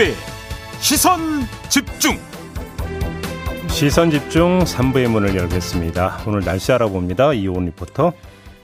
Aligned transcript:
김종배 0.00 0.14
시선 0.80 1.20
집중 1.68 2.18
시선 3.68 4.10
집중 4.10 4.60
3부의 4.60 5.08
문을 5.08 5.36
열겠습니다. 5.36 6.24
오늘 6.26 6.40
날씨 6.40 6.72
알아봅니다. 6.72 7.34
이온 7.34 7.66
리포터. 7.66 8.12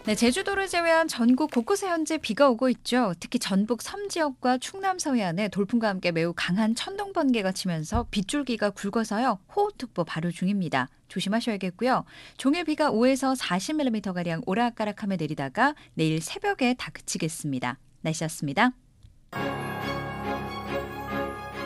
네, 0.05 0.15
제주도를 0.15 0.67
제외한 0.67 1.09
전국 1.09 1.51
곳곳에 1.51 1.89
현재 1.89 2.17
비가 2.17 2.49
오고 2.49 2.71
있죠. 2.71 3.15
특히 3.21 3.39
전북 3.39 3.83
섬 3.83 4.09
지역과 4.09 4.59
충남 4.59 4.99
서해안에 4.99 5.49
돌풍과 5.49 5.89
함께 5.89 6.11
매우 6.11 6.33
강한 6.35 6.75
천둥 6.75 7.13
번개가 7.13 7.53
치면서 7.53 8.07
빗줄기가 8.11 8.71
굵어서요. 8.71 9.39
호우특보 9.55 10.05
발효 10.05 10.31
중입니다. 10.31 10.89
조심하셔야겠고요. 11.09 12.05
종일 12.39 12.65
비가 12.65 12.91
5에서 12.91 13.39
40mm 13.39 14.15
가량 14.15 14.43
오락가락하며 14.47 15.17
내리다가 15.17 15.75
내일 15.95 16.21
새벽에 16.21 16.75
다 16.75 16.91
그치겠습니다. 16.93 17.79
날씨였습니다. 18.01 18.73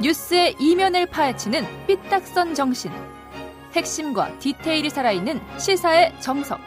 뉴스의 0.00 0.56
이면을 0.58 1.06
파헤치는 1.06 1.86
삐딱선 1.86 2.54
정신. 2.54 2.90
핵심과 3.74 4.38
디테일이 4.38 4.88
살아있는 4.88 5.40
시사의 5.58 6.14
정석. 6.20 6.58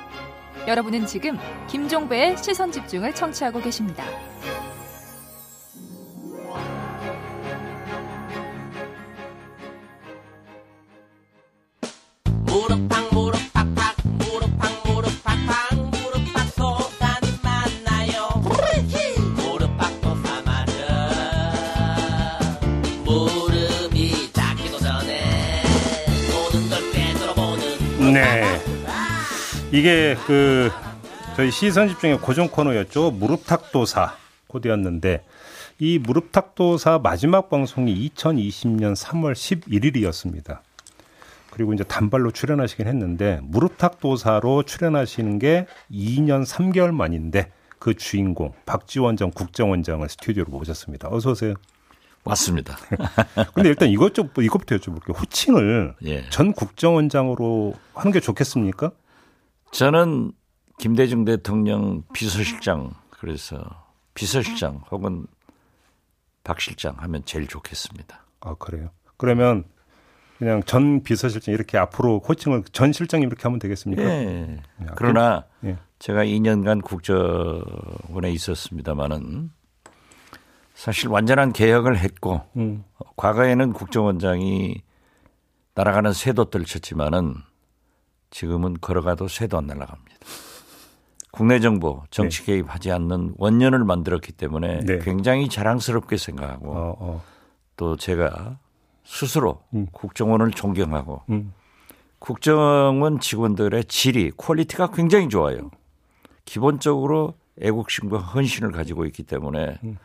여러분은 0.67 1.07
지금 1.07 1.37
김종배의 1.67 2.37
시선 2.37 2.71
집중을 2.71 3.15
청취하고 3.15 3.59
계십니다. 3.59 4.03
이게 29.83 30.15
그 30.25 30.71
저희 31.35 31.51
시선 31.51 31.89
집중의 31.89 32.19
고정 32.21 32.47
코너였죠. 32.47 33.11
무릎 33.11 33.45
탁도사 33.45 34.15
코드였는데 34.47 35.25
이 35.77 35.99
무릎 35.99 36.31
탁도사 36.31 37.01
마지막 37.03 37.49
방송이 37.49 38.09
2020년 38.15 38.95
3월 38.95 39.33
11일이었습니다. 39.33 40.59
그리고 41.51 41.73
이제 41.73 41.83
단발로 41.83 42.31
출연하시긴 42.31 42.87
했는데 42.87 43.41
무릎 43.43 43.77
탁도사로 43.77 44.63
출연하시는 44.63 45.37
게 45.39 45.67
2년 45.91 46.45
3개월 46.45 46.91
만인데 46.91 47.51
그 47.77 47.93
주인공 47.93 48.53
박지원 48.65 49.17
전 49.17 49.31
국정원장을 49.31 50.07
스튜디오로 50.07 50.49
모셨습니다. 50.49 51.09
어서 51.11 51.31
오세요. 51.31 51.55
맞습니다. 52.23 52.77
근데 53.53 53.67
일단 53.67 53.89
이것 53.89 54.13
좀 54.13 54.29
이것부터 54.39 54.77
여쭤볼게요. 54.77 55.19
호칭을 55.19 55.95
예. 56.05 56.23
전 56.29 56.53
국정원장으로 56.53 57.73
하는 57.93 58.13
게 58.13 58.21
좋겠습니까? 58.21 58.91
저는 59.73 60.31
김대중 60.77 61.25
대통령 61.25 62.03
비서실장 62.13 62.93
그래서 63.09 63.57
비서실장 64.13 64.83
혹은 64.91 65.25
박 66.43 66.61
실장 66.61 66.95
하면 66.99 67.23
제일 67.25 67.47
좋겠습니다. 67.47 68.23
아 68.41 68.53
그래요. 68.59 68.91
그러면 69.17 69.63
그냥 70.37 70.61
전 70.63 71.01
비서실장 71.01 71.55
이렇게 71.55 71.79
앞으로 71.79 72.19
호칭을 72.19 72.63
전 72.71 72.93
실장님 72.93 73.27
이렇게 73.27 73.41
하면 73.43 73.57
되겠습니까? 73.57 74.03
예. 74.03 74.61
야, 74.83 74.93
그러나 74.95 75.45
예. 75.63 75.77
제가 75.97 76.23
2년간 76.23 76.83
국정원에 76.83 78.31
있었습니다마는 78.31 79.49
사실 80.75 81.07
완전한 81.07 81.51
개혁을 81.51 81.97
했고 81.97 82.41
음. 82.57 82.83
과거에는 83.15 83.73
국정원장이 83.73 84.83
날아가는 85.73 86.13
새도 86.13 86.45
떨쳤지만은 86.45 87.35
지금은 88.33 88.77
걸어가도 88.81 89.27
새도 89.27 89.59
안 89.59 89.67
날아갑니다. 89.67 90.17
국내 91.31 91.59
정보 91.59 92.03
정치 92.09 92.43
개입하지 92.43 92.91
않는 92.91 93.35
원년을 93.37 93.83
만들었기 93.85 94.33
때문에 94.33 94.79
네. 94.79 94.99
굉장히 94.99 95.49
자랑스럽게 95.49 96.17
생각하고 96.17 96.71
어, 96.71 96.95
어. 96.99 97.23
또 97.77 97.95
제가 97.95 98.57
스스로 99.03 99.61
음. 99.73 99.87
국정원을 99.91 100.51
존경하고 100.51 101.21
음. 101.29 101.53
국정원 102.17 103.19
직원들의 103.19 103.85
질이 103.85 104.31
quality가 104.35 104.91
굉장히 104.91 105.29
좋아요. 105.29 105.69
기본적으로 106.45 107.35
애국심과 107.61 108.17
헌신을 108.17 108.71
가지고 108.71 109.05
있기 109.05 109.23
때문에 109.23 109.77
음. 109.83 109.97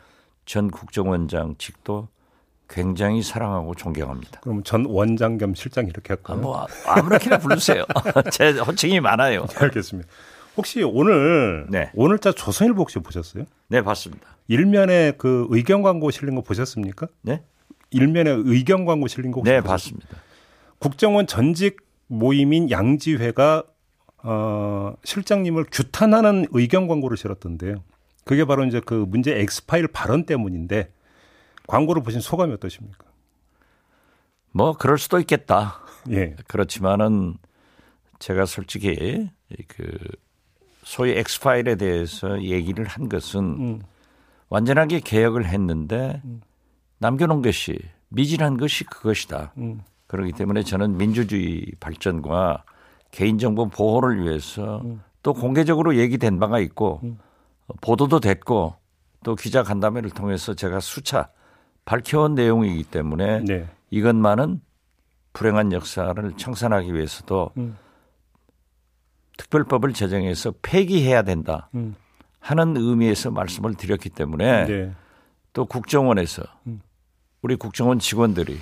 전 0.45 0.69
국정원장직도 0.69 2.07
굉장히 2.69 3.23
사랑하고 3.23 3.73
존경합니다. 3.73 4.39
그럼 4.41 4.63
전 4.63 4.85
원장 4.85 5.37
겸 5.37 5.55
실장 5.55 5.87
이렇게 5.87 6.13
아, 6.13 6.15
할까요? 6.15 6.37
뭐 6.37 6.67
아무렇게나 6.85 7.39
부르세요. 7.39 7.83
제 8.31 8.51
호칭이 8.51 8.99
많아요. 8.99 9.47
알겠습니다. 9.57 10.07
혹시 10.55 10.83
오늘 10.83 11.65
네. 11.69 11.89
오늘자 11.95 12.33
조선일보 12.33 12.81
혹시 12.81 12.99
보셨어요? 12.99 13.45
네, 13.69 13.81
봤습니다. 13.81 14.27
일면에 14.47 15.13
그 15.17 15.47
의견 15.49 15.81
광고 15.81 16.11
실린 16.11 16.35
거 16.35 16.41
보셨습니까? 16.41 17.07
네? 17.21 17.43
일면에 17.91 18.29
의견 18.29 18.85
광고 18.85 19.07
실린 19.07 19.31
거 19.31 19.41
네, 19.43 19.61
보셨어요? 19.61 19.63
봤습니다. 19.63 20.07
국정원 20.77 21.27
전직 21.27 21.77
모임인 22.07 22.69
양지회가 22.69 23.63
어, 24.23 24.93
실장님을 25.03 25.65
규탄하는 25.71 26.47
의견 26.51 26.87
광고를 26.87 27.17
실었던데요. 27.17 27.83
그게 28.25 28.45
바로 28.45 28.65
이제 28.65 28.81
그 28.83 28.93
문제 28.93 29.39
엑스파일 29.39 29.87
발언 29.87 30.25
때문인데 30.25 30.91
광고를 31.69 32.01
보신 32.01 32.19
소감이 32.19 32.51
어떠십니까? 32.53 33.05
뭐 34.51 34.73
그럴 34.73 34.97
수도 34.97 35.19
있겠다. 35.19 35.79
예. 36.09 36.35
그렇지만은 36.47 37.37
제가 38.17 38.47
솔직히 38.47 39.29
그 39.67 39.97
소위 40.83 41.11
엑스파일에 41.11 41.75
대해서 41.75 42.41
얘기를 42.41 42.85
한 42.85 43.07
것은 43.07 43.39
음. 43.39 43.81
완전하게 44.49 44.99
개혁을 45.01 45.45
했는데 45.45 46.23
남겨놓은 46.97 47.43
것이 47.43 47.77
미진한 48.07 48.57
것이 48.57 48.83
그것이다. 48.85 49.53
음. 49.57 49.81
그렇기 50.07 50.31
때문에 50.31 50.63
저는 50.63 50.97
민주주의 50.97 51.63
발전과 51.79 52.63
개인정보 53.11 53.69
보호를 53.69 54.23
위해서 54.23 54.81
음. 54.83 55.03
또 55.21 55.35
공개적으로 55.35 55.97
얘기된 55.97 56.39
바가 56.39 56.59
있고 56.61 57.01
보도도 57.81 58.21
됐고 58.21 58.73
또 59.23 59.35
기자 59.35 59.61
간담회를 59.61 60.09
통해서 60.09 60.55
제가 60.55 60.79
수차 60.79 61.29
밝혀온 61.89 62.35
내용이기 62.35 62.83
때문에 62.83 63.39
네. 63.39 63.67
이것만은 63.89 64.61
불행한 65.33 65.71
역사를 65.71 66.31
청산하기 66.37 66.93
위해서도 66.93 67.49
음. 67.57 67.77
특별법을 69.37 69.93
제정해서 69.93 70.53
폐기해야 70.61 71.23
된다 71.23 71.67
음. 71.73 71.95
하는 72.39 72.77
의미에서 72.77 73.31
말씀을 73.31 73.73
드렸기 73.73 74.11
때문에 74.11 74.65
네. 74.65 74.93
또 75.51 75.65
국정원에서 75.65 76.43
음. 76.67 76.79
우리 77.41 77.55
국정원 77.55 77.97
직원들이 77.97 78.59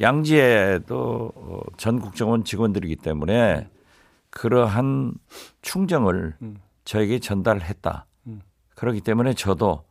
양지에도 0.00 1.32
어, 1.34 1.60
전 1.76 1.98
국정원 1.98 2.44
직원들이기 2.44 2.94
때문에 2.94 3.68
그러한 4.30 5.14
충정을 5.62 6.36
음. 6.42 6.58
저에게 6.84 7.18
전달했다. 7.18 8.06
음. 8.28 8.40
그렇기 8.76 9.00
때문에 9.00 9.34
저도 9.34 9.82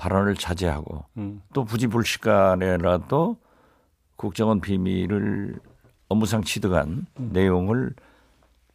발언을 0.00 0.34
자제하고 0.34 1.04
음. 1.18 1.42
또 1.52 1.64
부지불식간에라도 1.66 3.36
국정원 4.16 4.62
비밀을 4.62 5.60
업무상 6.08 6.42
취득한 6.42 7.06
음. 7.18 7.30
내용을 7.34 7.92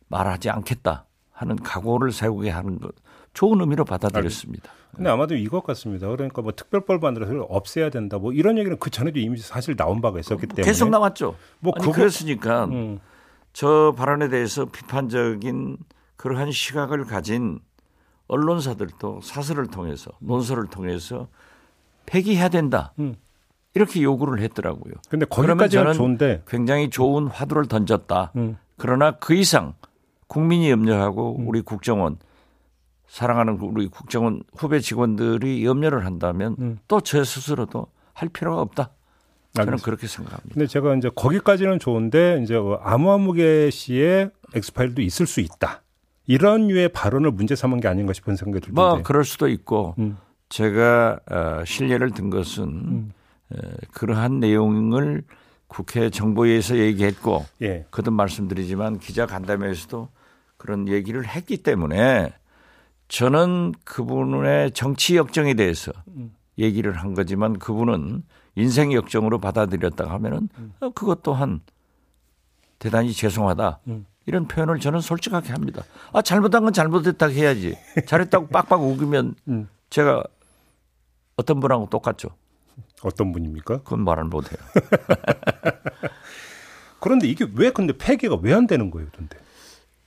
말하지 0.08 0.52
않겠다 0.52 1.06
하는 1.32 1.56
각오를 1.56 2.12
세우게 2.12 2.52
하는 2.52 2.80
것 2.80 2.94
좋은 3.34 3.60
의미로 3.60 3.84
받아들였습니다. 3.86 4.72
근데 4.96 5.10
아마도 5.10 5.36
이것 5.36 5.64
같습니다. 5.64 6.08
그러니까 6.08 6.42
뭐 6.44 6.52
특별법 6.54 7.02
만들어서 7.02 7.42
없애야 7.50 7.90
된다. 7.90 8.18
뭐 8.20 8.32
이런 8.32 8.58
얘기는 8.60 8.78
그 8.80 8.90
전에도 8.92 9.20
이미 9.20 9.38
사실 9.40 9.76
나온 9.76 10.02
바가 10.02 10.20
있었기 10.20 10.46
때문에 10.48 10.64
계속 10.64 10.90
나왔죠. 10.90 11.36
뭐 11.60 11.74
아니, 11.76 11.82
그거- 11.86 11.98
그랬으니까 11.98 12.66
음. 12.66 13.00
저 13.52 13.94
발언에 13.98 14.30
대해서 14.30 14.66
비판적인 14.66 15.78
그러한 16.18 16.52
시각을 16.52 17.06
가진 17.06 17.60
언론사들도 18.28 19.22
사설을 19.22 19.68
통해서 19.68 20.12
논설을 20.20 20.68
통해서 20.68 21.28
폐기해야 22.06 22.50
된다. 22.50 22.94
음. 23.00 23.16
이렇게 23.74 24.02
요구를 24.02 24.40
했더라고요. 24.42 24.94
근데 25.10 25.26
거기까지는 25.26 25.94
좋은데 25.94 26.44
굉장히 26.48 26.90
좋은 26.90 27.28
화두를 27.28 27.68
던졌다. 27.68 28.32
음. 28.38 28.58
그러나 28.78 29.12
그 29.12 29.34
이상 29.34 29.74
국민이 30.28 30.72
염려하고 30.72 31.38
우리 31.46 31.62
국정원 31.62 32.18
사랑하는 33.08 33.60
우리 33.62 33.88
국정원 33.88 34.44
후배 34.56 34.80
직원들이 34.80 35.66
염려를 35.66 36.06
한다면 36.06 36.56
음. 36.60 36.80
또저 36.88 37.24
스스로도 37.24 37.88
할 38.14 38.30
필요가 38.30 38.62
없다. 38.62 38.92
저는 39.54 39.74
알겠습니다. 39.74 39.86
그렇게 39.86 40.08
생각합니다. 40.08 40.54
근데 40.54 40.68
제가 40.68 40.96
이제 40.96 41.10
거기까지는 41.14 41.80
좋은데 41.80 42.42
이제 42.44 42.60
아무아무개 42.82 43.70
씨의 43.72 44.32
엑스파일도 44.54 45.02
있을 45.02 45.28
수 45.28 45.40
있다. 45.40 45.82
이런 46.28 46.68
류의 46.68 46.90
발언을 46.90 47.32
문제 47.32 47.56
삼은 47.56 47.80
게 47.80 47.88
아닌가 47.88 48.14
싶은 48.14 48.36
생각이 48.36 48.66
들던데. 48.66 48.82
뭐 48.82 49.04
그럴 49.04 49.24
수도 49.24 49.48
있고 49.48 49.96
음. 50.00 50.18
제가 50.50 51.20
어, 51.30 51.64
신뢰를 51.66 52.12
든 52.12 52.30
것은 52.30 53.12
에, 53.54 53.58
그러한 53.92 54.40
내용을 54.40 55.24
국회 55.68 56.10
정보위에서 56.10 56.78
얘기했고 56.78 57.46
예. 57.62 57.86
거듭 57.92 58.14
말씀드리지만 58.14 59.00
기자 59.00 59.26
간담회에서도 59.26 60.10
그런 60.58 60.88
얘기를 60.88 61.28
했기 61.28 61.58
때문에 61.58 62.34
저는 63.08 63.74
그분의 63.84 64.72
정치 64.72 65.18
역정에 65.18 65.54
대해서 65.54 65.92
얘기를 66.58 66.94
한 66.94 67.14
거지만 67.14 67.60
그분은 67.60 68.24
인생 68.56 68.94
역정으로 68.94 69.40
받아들였다 69.40 70.10
하면은 70.10 70.50
어, 70.80 70.90
그것 70.92 71.22
또한 71.22 71.62
대단히 72.80 73.12
죄송하다. 73.12 73.80
이런 74.26 74.48
표현을 74.48 74.80
저는 74.80 75.02
솔직하게 75.02 75.52
합니다. 75.52 75.84
아, 76.14 76.22
잘못한 76.22 76.64
건 76.64 76.74
잘못했다고 76.74 77.34
해야지. 77.34 77.78
잘했다고 78.08 78.48
빡빡 78.48 78.82
우기면 78.84 79.36
제가 79.90 80.24
어떤 81.38 81.60
분하고 81.60 81.88
똑같죠. 81.90 82.30
어떤 83.04 83.32
분입니까? 83.32 83.80
그건 83.84 84.04
말을 84.04 84.26
못 84.26 84.52
해요. 84.52 84.60
그런데 87.00 87.28
이게 87.28 87.46
왜 87.56 87.72
근데 87.72 87.94
폐기가 87.98 88.38
왜 88.42 88.54
안 88.54 88.68
되는 88.68 88.90
거예요, 88.90 89.08
근데? 89.16 89.38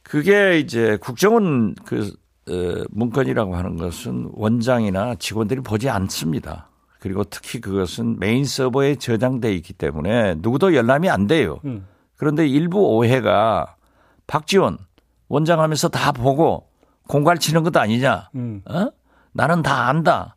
그게 0.03 0.59
이제 0.59 0.97
국정원 1.01 1.75
그 1.85 2.13
어, 2.49 2.85
문건이라고 2.91 3.57
하는 3.57 3.77
것은 3.77 4.31
원장이나 4.33 5.17
직원들이 5.17 5.61
보지 5.61 5.91
않습니다. 5.91 6.71
그리고 6.99 7.23
특히 7.25 7.61
그것은 7.61 8.19
메인 8.19 8.45
서버에 8.45 8.97
저장돼 8.97 9.55
있기 9.57 9.75
때문에 9.75 10.37
누구도 10.39 10.75
열람이 10.75 11.11
안 11.11 11.27
돼요. 11.27 11.61
음. 11.67 11.87
그런데 12.17 12.49
일부 12.49 12.81
오해가 12.97 13.77
박지원 14.29 14.79
원장 15.27 15.61
하면서 15.61 15.89
다 15.89 16.13
보고 16.13 16.69
공갈 17.09 17.39
치는 17.39 17.65
것도 17.65 17.81
아니냐. 17.81 18.31
음. 18.37 18.63
어? 18.67 18.91
나는 19.33 19.63
다 19.63 19.89
안다. 19.89 20.37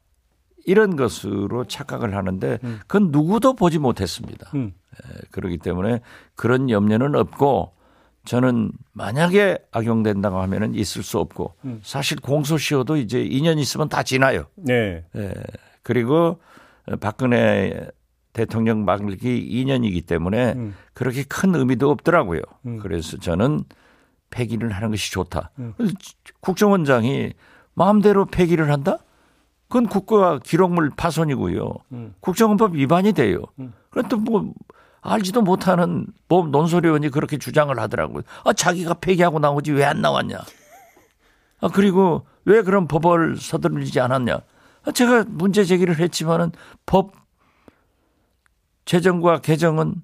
이런 0.65 0.95
것으로 0.95 1.65
착각을 1.65 2.15
하는데 2.15 2.59
그건 2.88 3.09
누구도 3.11 3.53
보지 3.53 3.79
못했습니다. 3.79 4.49
음. 4.55 4.73
에, 4.93 5.19
그렇기 5.31 5.57
때문에 5.57 6.01
그런 6.35 6.69
염려는 6.69 7.15
없고 7.15 7.73
저는 8.25 8.71
만약에 8.93 9.57
악용된다고 9.71 10.39
하면은 10.41 10.75
있을 10.75 11.01
수 11.01 11.17
없고 11.17 11.55
사실 11.81 12.19
공소시효도 12.19 12.97
이제 12.97 13.23
2년 13.23 13.57
있으면 13.57 13.89
다 13.89 14.03
지나요. 14.03 14.45
네. 14.55 15.03
예. 15.15 15.33
그리고 15.81 16.39
박근혜 16.99 17.88
대통령 18.33 18.85
만기 18.85 19.49
2년이기 19.65 20.05
때문에 20.05 20.53
음. 20.53 20.75
그렇게 20.93 21.23
큰 21.23 21.55
의미도 21.55 21.89
없더라고요. 21.89 22.41
그래서 22.81 23.17
저는 23.17 23.63
폐기를 24.31 24.72
하는 24.72 24.89
것이 24.89 25.12
좋다. 25.12 25.51
그래서 25.78 25.94
국정원장이 26.39 27.33
마음대로 27.75 28.25
폐기를 28.25 28.72
한다? 28.72 28.98
그건 29.68 29.88
국가 29.88 30.39
기록물 30.39 30.89
파손이고요. 30.98 31.74
국정원법 32.19 32.74
위반이 32.74 33.13
돼요. 33.13 33.44
그런데 33.89 34.16
뭐 34.16 34.51
알지도 35.01 35.42
못하는 35.42 36.07
법 36.28 36.50
논설위원이 36.50 37.10
그렇게 37.10 37.38
주장을 37.38 37.78
하더라고요. 37.80 38.24
아 38.44 38.54
자기가 38.54 38.95
폐기하고 38.95 39.39
나오지 39.39 39.72
왜 39.72 39.83
안 39.86 40.01
나왔냐? 40.01 40.38
아 41.62 41.68
그리고 41.69 42.25
왜 42.45 42.62
그런 42.63 42.88
법을 42.88 43.38
서두르지 43.38 44.00
않았냐? 44.00 44.39
아, 44.84 44.92
제가 44.92 45.25
문제 45.27 45.63
제기를 45.63 46.00
했지만은 46.00 46.51
법 46.86 47.13
제정과 48.86 49.39
개정은 49.42 49.95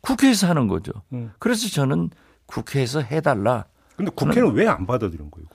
국회에서 0.00 0.46
하는 0.48 0.68
거죠. 0.68 0.92
음. 1.12 1.32
그래서 1.38 1.68
저는 1.68 2.10
국회에서 2.48 3.00
해달라. 3.00 3.66
근데 3.96 4.10
국회는 4.14 4.52
왜 4.52 4.66
안 4.66 4.86
받아들인 4.86 5.30
거예요? 5.30 5.46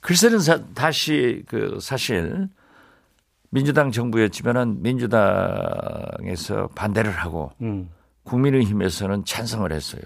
글쎄는 0.00 0.40
사, 0.40 0.62
다시 0.74 1.42
그 1.48 1.78
사실 1.80 2.48
민주당 3.50 3.90
정부였지만은 3.90 4.82
민주당에서 4.82 6.68
반대를 6.74 7.10
하고 7.10 7.52
음. 7.62 7.88
국민의힘에서는 8.24 9.24
찬성을 9.24 9.70
했어요. 9.70 10.02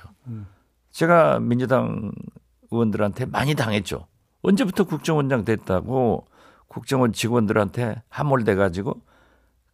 제가 0.91 1.39
민주당 1.41 2.13
의원들한테 2.71 3.27
많이 3.27 3.55
당했죠. 3.55 4.07
언제부터 4.43 4.85
국정원장 4.85 5.45
됐다고 5.45 6.27
국정원 6.67 7.13
직원들한테 7.13 8.03
함몰돼 8.09 8.55
가지고 8.57 9.01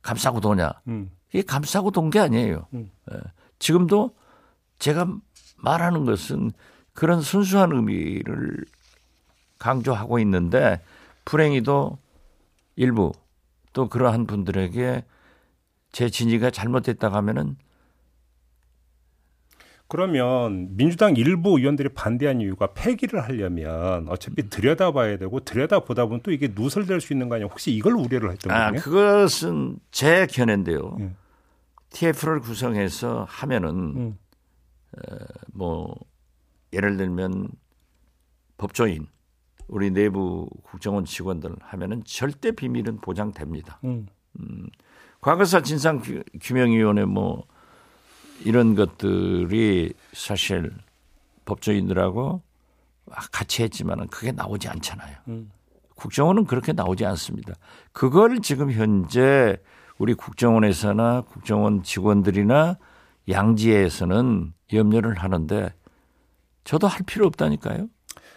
감싸고 0.03 0.41
도냐? 0.41 0.71
음. 0.89 1.11
이게 1.33 1.43
감싸고 1.43 1.91
돈 1.91 2.11
게 2.11 2.21
아니에요. 2.21 2.67
음. 2.75 2.91
예. 3.12 3.17
지금도 3.59 4.15
제가 4.79 5.09
말하는 5.56 6.05
것은 6.05 6.53
그런 6.93 7.21
순수한 7.21 7.73
의미를 7.73 8.65
강조하고 9.59 10.19
있는데 10.21 10.83
불행히도 11.25 11.99
일부 12.77 13.12
또 13.73 13.89
그러한 13.89 14.27
분들에게 14.27 15.05
제 15.93 16.09
진위가 16.09 16.51
잘못됐다고 16.51 17.15
하면은 17.17 17.56
그러면 19.89 20.77
민주당 20.77 21.15
일부 21.17 21.59
의원들이 21.59 21.91
반대한 21.91 22.41
이유가 22.41 22.69
폐기를 22.69 23.23
하려면 23.23 24.09
어차피 24.09 24.49
들여다봐야 24.49 25.19
되고 25.19 25.41
들여다보다 25.41 26.07
보면 26.07 26.21
또 26.23 26.33
이게 26.33 26.49
누설될 26.55 27.00
수 27.00 27.12
있는 27.12 27.29
거 27.29 27.37
아니야? 27.37 27.47
혹시 27.49 27.71
이걸 27.71 27.93
우려를 27.95 28.33
했던 28.33 28.53
아, 28.53 28.71
거예요? 28.71 28.83
그것은 28.83 29.77
제 29.91 30.27
견해인데요. 30.27 30.97
예. 31.00 31.11
TF를 31.91 32.41
구성해서 32.41 33.25
하면은 33.29 33.71
음. 33.71 34.19
어, 35.11 35.17
뭐 35.52 35.94
예를 36.73 36.96
들면 36.96 37.49
법조인 38.56 39.06
우리 39.69 39.91
내부 39.91 40.49
국정원 40.62 41.05
직원들 41.05 41.55
하면은 41.61 42.02
절대 42.05 42.50
비밀은 42.52 43.00
보장됩니다. 43.00 43.79
음. 43.85 44.06
과거사 45.20 45.62
진상 45.62 46.00
규- 46.00 46.23
규명위원회 46.41 47.05
뭐 47.05 47.46
이런 48.44 48.75
것들이 48.75 49.94
사실 50.12 50.73
법조인들하고 51.47 52.43
같이 53.32 53.62
했지만은 53.62 54.08
그게 54.08 54.32
나오지 54.32 54.69
않잖아요. 54.69 55.17
음. 55.29 55.50
국정원은 55.94 56.44
그렇게 56.44 56.73
나오지 56.73 57.06
않습니다. 57.06 57.55
그걸 57.93 58.40
지금 58.40 58.70
현재 58.73 59.56
우리 59.99 60.14
국정원에서나 60.14 61.23
국정원 61.23 61.82
직원들이나 61.85 62.76
양지에서는 63.29 64.52
염려를 64.75 65.14
하는데 65.16 65.73
저도 66.64 66.87
할 66.87 67.00
필요 67.07 67.26
없다니까요. 67.26 67.88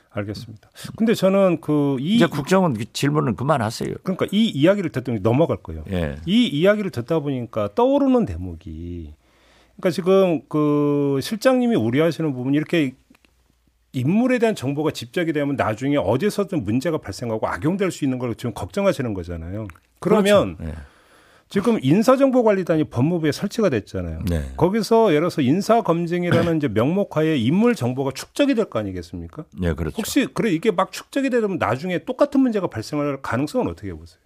알겠습니다. 0.10 0.70
근데 0.96 1.14
저는 1.14 1.62
그 1.62 1.98
이 2.00 2.16
이제 2.16 2.26
국정원 2.26 2.76
질문은 2.92 3.36
그만하세요. 3.36 3.94
그러니까 4.04 4.26
이 4.32 4.48
이야기를 4.50 4.92
듣더니 4.92 5.20
넘어갈 5.20 5.58
거예요. 5.58 5.84
예. 5.92 6.18
이 6.26 6.48
이야기를 6.48 6.92
듣다 6.92 7.20
보니까 7.20 7.70
떠오르는 7.76 8.26
대목이 8.26 9.14
그러니까 9.76 9.92
지금 9.92 10.42
그 10.50 11.20
실장님이 11.22 11.76
우려하시는 11.76 12.34
부분이 12.34 12.58
이렇게 12.58 12.96
인물에 13.94 14.40
대한 14.40 14.56
정보가 14.56 14.92
집적이 14.92 15.34
되면 15.34 15.56
나중에 15.56 15.98
어디서든 15.98 16.64
문제가 16.64 16.98
발생하고 16.98 17.48
악용될 17.48 17.92
수 17.92 18.04
있는 18.04 18.20
걸 18.20 18.34
지금 18.36 18.54
걱정하시는 18.54 19.14
거잖아요. 19.14 19.68
그러면 20.00 20.58
그렇죠. 20.58 20.72
예. 20.72 20.78
지금 21.50 21.80
인사정보관리단이 21.82 22.86
법무부에 22.86 23.32
설치가 23.32 23.70
됐잖아요. 23.70 24.20
네. 24.30 24.52
거기서 24.58 25.10
예를 25.12 25.22
들어서 25.22 25.42
인사검증이라는 25.42 26.58
이제 26.58 26.68
명목하에 26.68 27.38
인물 27.38 27.74
정보가 27.76 28.12
축적이 28.14 28.54
될 28.56 28.66
거 28.66 28.80
아니겠습니까? 28.80 29.46
네, 29.58 29.74
그렇죠. 29.74 29.96
혹시 29.98 30.28
그래 30.34 30.52
이게 30.52 30.72
막 30.72 30.92
축적이 30.92 31.30
되면 31.30 31.58
나중에 31.58 32.00
똑같은 32.00 32.42
문제가 32.42 32.68
발생할 32.68 33.22
가능성은 33.22 33.70
어떻게 33.72 33.94
보세요? 33.94 34.20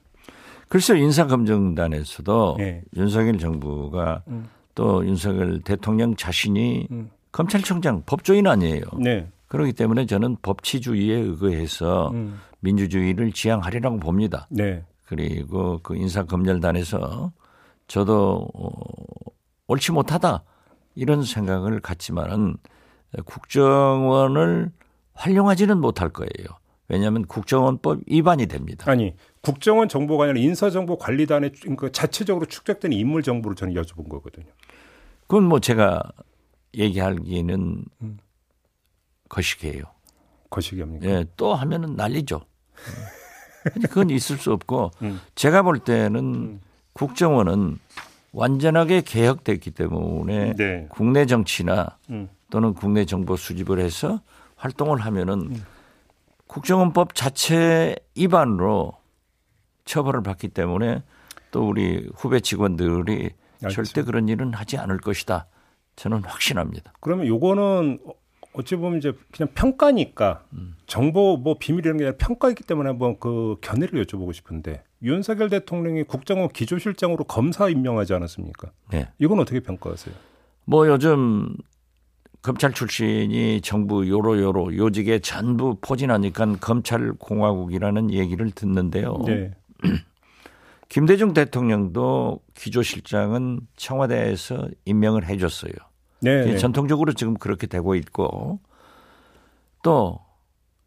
글쎄 0.68 0.98
인사검증단에서도 0.98 2.58
예. 2.62 2.82
윤석열 2.96 3.38
정부가 3.38 4.24
음. 4.28 4.50
또 4.74 5.06
윤석열 5.06 5.62
대통령 5.62 6.16
자신이 6.16 6.88
음. 6.90 7.12
검찰총장 7.32 8.04
법조인 8.06 8.48
아니에요. 8.48 8.82
네. 9.00 9.28
그렇기 9.48 9.74
때문에 9.74 10.06
저는 10.06 10.38
법치주의에 10.42 11.16
의거해서 11.18 12.10
음. 12.14 12.40
민주주의를 12.62 13.32
지향하리라고 13.32 13.98
봅니다. 13.98 14.48
네. 14.50 14.84
그리고 15.12 15.78
그 15.84 15.98
인사검열단에서 15.98 17.34
저도 17.88 18.48
어, 18.54 18.70
옳지 19.68 19.92
못하다 19.92 20.46
이런 20.96 21.26
생각을 21.26 21.82
갖지만은 21.82 22.56
국정원을 23.26 24.72
활용하지는 25.14 25.78
못할 25.82 26.08
거예요. 26.08 26.48
왜냐하면 26.88 27.26
국정원법 27.26 28.04
위반이 28.08 28.46
됩니다. 28.48 28.90
아니 28.90 29.14
국정원 29.42 29.90
정보가 29.90 30.24
아니라 30.24 30.40
인사정보관리단에 30.40 31.52
그 31.78 31.92
자체적으로 31.92 32.46
축적된 32.46 32.94
인물 32.94 33.22
정보를 33.22 33.58
저는 33.58 33.74
여쭤본 33.74 34.08
거거든요. 34.08 34.48
그건 35.24 35.44
뭐 35.44 35.60
제가 35.60 36.04
얘기하기는 36.74 37.84
음. 38.02 38.18
거시기해요. 39.28 39.84
거시기 40.50 40.80
합니까? 40.80 41.06
예, 41.06 41.26
또 41.36 41.54
하면은 41.54 41.98
난리죠. 41.98 42.40
근데 43.64 43.88
그건 43.90 44.10
있을 44.10 44.38
수 44.38 44.52
없고 44.52 44.92
음. 45.02 45.22
제가 45.36 45.62
볼 45.62 45.80
때는 45.80 46.60
국정원은 46.94 47.80
완전하게 48.34 49.02
개혁됐기 49.02 49.72
때문에 49.72 50.54
네. 50.56 50.88
국내 50.90 51.26
정치나 51.26 51.98
음. 52.10 52.30
또는 52.50 52.74
국내 52.74 53.06
정보 53.06 53.36
수집을 53.36 53.80
해서 53.80 54.22
활동을 54.56 55.00
하면은 55.02 55.62
국정원법 56.48 57.16
자체 57.16 57.96
위반으로 58.16 58.94
처벌을 59.86 60.22
받기 60.22 60.50
때문에 60.50 61.02
또 61.52 61.68
우리 61.68 62.08
후배 62.16 62.40
직원들이 62.40 63.32
알겠습니다. 63.64 63.70
절대 63.70 64.04
그런 64.04 64.30
일은 64.30 64.54
하지 64.54 64.78
않을 64.78 64.98
것이다. 65.00 65.48
저는 65.96 66.24
확신합니다. 66.24 66.94
그러면 67.00 67.28
요거는 67.28 68.00
어- 68.54 68.60
어찌 68.60 68.76
보면 68.76 68.98
이제 69.00 69.14
그냥 69.32 69.50
평가니까 69.54 70.44
정보 70.88 71.38
뭐 71.38 71.58
비밀이라는 71.58 71.98
게 71.98 72.04
아니라 72.06 72.18
평가이기 72.18 72.64
때문에 72.64 72.90
한번 72.90 73.18
그 73.20 73.56
견해를 73.62 74.04
여쭤보고 74.06 74.34
싶은데 74.34 74.84
윤석열 75.04 75.50
대통령이 75.50 76.04
국정원 76.04 76.50
기조실장으로 76.50 77.24
검사 77.24 77.70
임명하지 77.70 78.14
않았습니까? 78.14 78.72
네. 78.92 79.10
이건 79.20 79.40
어떻게 79.40 79.60
평가하세요? 79.62 80.14
뭐 80.66 80.88
요즘 80.88 81.56
검찰 82.42 82.74
출신이 82.74 83.62
정부 83.62 84.08
요로 84.08 84.40
요로 84.42 84.76
요직에 84.76 85.20
전부 85.20 85.78
포진하니까 85.80 86.58
검찰 86.60 87.14
공화국이라는 87.14 88.12
얘기를 88.12 88.50
듣는데요. 88.52 89.18
네. 89.26 89.52
김대중 90.90 91.34
대통령도 91.34 92.42
기조실장은 92.54 93.62
청와대에서 93.78 94.68
임명을 94.86 95.26
해줬어요. 95.28 95.72
네. 96.22 96.46
네. 96.46 96.58
전통적으로 96.58 97.14
지금 97.14 97.36
그렇게 97.36 97.68
되고 97.68 97.96
있고 97.96 98.60
또 99.84 100.20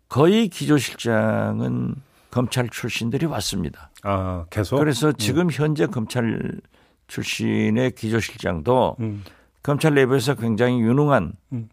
거의 0.08 0.48
기조실장은 0.48 1.96
검찰 2.30 2.68
출신들이 2.68 3.26
왔습니다. 3.26 3.90
아, 4.02 4.44
계속. 4.50 4.78
그래서 4.78 5.12
지금 5.12 5.50
현재 5.50 5.86
검찰 5.86 6.60
출신의 7.06 7.92
기조실장도 7.92 8.96
음. 9.00 9.24
검찰 9.62 9.94
내부에서 9.94 10.34
굉장히 10.34 10.80
유능한 10.80 11.32
음. 11.52 11.68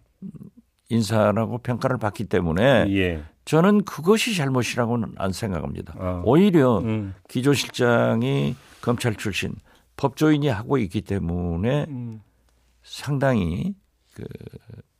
인사라고 0.89 1.59
평가를 1.59 1.97
받기 1.97 2.25
때문에 2.25 2.85
예. 2.89 3.23
저는 3.45 3.83
그것이 3.85 4.35
잘못이라고는 4.35 5.13
안 5.17 5.31
생각합니다. 5.31 5.95
아. 5.97 6.21
오히려 6.25 6.79
음. 6.79 7.15
기조실장이 7.27 8.55
검찰 8.81 9.15
출신 9.15 9.55
법조인이 9.97 10.47
하고 10.47 10.77
있기 10.77 11.01
때문에 11.01 11.85
음. 11.89 12.21
상당히 12.83 13.75
그 14.13 14.23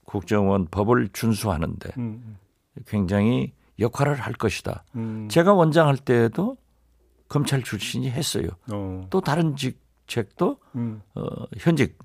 국정원 0.06 0.68
법을 0.68 1.10
준수하는데 1.14 1.92
음. 1.98 2.38
굉장히 2.86 3.54
역할을 3.80 4.16
할 4.16 4.34
것이다. 4.34 4.84
음. 4.96 5.28
제가 5.30 5.54
원장 5.54 5.88
할 5.88 5.98
때도 5.98 6.58
검찰 7.28 7.64
출신이 7.64 8.10
했어요. 8.10 8.48
어. 8.72 9.08
또 9.10 9.22
다른 9.22 9.56
직책도 9.56 10.58
음. 10.76 11.02
어, 11.16 11.24
현직 11.58 11.98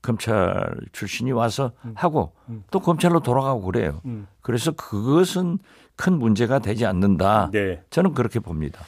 검찰 0.00 0.74
출신이 0.92 1.32
와서 1.32 1.72
하고 1.94 2.32
음. 2.48 2.62
또 2.70 2.78
검찰로 2.80 3.20
돌아가고 3.20 3.62
그래요. 3.62 4.00
음. 4.04 4.28
그래서 4.40 4.70
그것은 4.72 5.58
큰 5.96 6.18
문제가 6.18 6.60
되지 6.60 6.86
않는다. 6.86 7.50
네. 7.52 7.82
저는 7.90 8.14
그렇게 8.14 8.38
봅니다. 8.38 8.84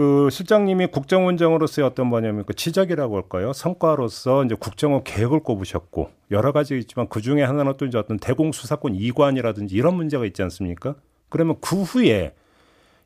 그 0.00 0.30
실장님이 0.30 0.86
국정원장으로서의 0.86 1.86
어떤 1.86 2.06
뭐냐면 2.06 2.46
그 2.46 2.54
치적이라고 2.54 3.16
할까요? 3.16 3.52
성과로서 3.52 4.46
이제 4.46 4.54
국정원 4.58 5.04
계획을 5.04 5.40
꼽으셨고 5.40 6.10
여러 6.30 6.52
가지 6.52 6.78
있지만 6.78 7.06
그 7.10 7.20
중에 7.20 7.42
하나는 7.42 7.74
또 7.76 7.84
이제 7.84 7.98
어떤 7.98 8.18
대공수사권 8.18 8.94
이관이라든지 8.94 9.74
이런 9.74 9.96
문제가 9.96 10.24
있지 10.24 10.42
않습니까? 10.42 10.94
그러면 11.28 11.56
그 11.60 11.82
후에 11.82 12.32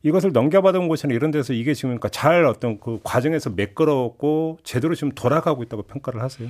이것을 0.05 0.31
넘겨받은 0.31 0.87
곳이나 0.87 1.15
이런 1.15 1.33
데서 1.33 1.53
이게 1.53 1.75
지금 1.75 1.89
그러니까 1.89 2.11
잘 2.11 2.45
어떤 2.45 2.79
그 2.79 3.01
과정에서 3.03 3.51
매끄러웠고 3.51 4.59
제대로 4.63 4.95
지금 4.95 5.11
돌아가고 5.17 5.65
있다고 5.65 5.83
평가를 5.83 6.23
하세요. 6.23 6.49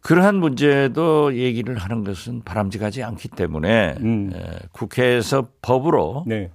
그러한 0.00 0.34
문제도 0.34 1.32
얘기를 1.36 1.76
하는 1.76 2.02
것은 2.02 2.42
바람직하지 2.42 3.04
않기 3.04 3.28
때문에 3.28 3.94
음. 4.00 4.32
에, 4.34 4.58
국회에서 4.72 5.50
법으로 5.62 6.24
네. 6.26 6.50